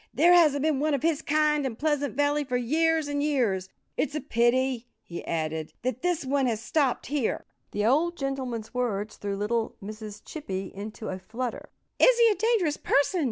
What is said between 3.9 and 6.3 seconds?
It's a pity," he added, "that this